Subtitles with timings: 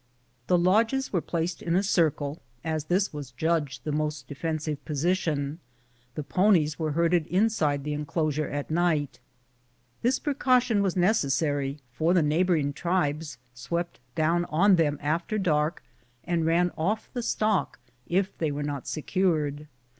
[0.47, 5.15] The lodges were placed in a circle, as this was judged the most defensive posi
[5.15, 5.59] tion;
[6.15, 9.19] the ponies were herded inside the enclosure at night.
[10.01, 15.83] This precaution was necessary, for the neighbor ing tribes swept down on them after dark
[16.23, 17.77] and ran off the stock
[18.07, 19.67] if they were not secured.